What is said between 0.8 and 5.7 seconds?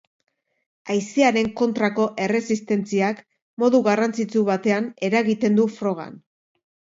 Haizearen kontrako erresistentziak modu garrantzitsu batean eragiten du